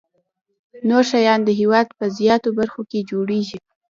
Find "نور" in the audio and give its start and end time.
0.89-1.03